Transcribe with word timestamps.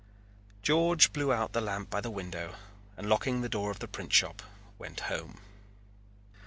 George 0.63 1.13
blew 1.13 1.31
out 1.31 1.53
the 1.53 1.61
lamp 1.61 1.91
by 1.91 2.01
the 2.01 2.09
window 2.09 2.55
and 2.97 3.07
locking 3.07 3.41
the 3.41 3.47
door 3.49 3.69
of 3.69 3.77
the 3.77 3.87
printshop 3.87 4.41
went 4.79 5.01
home. 5.01 5.39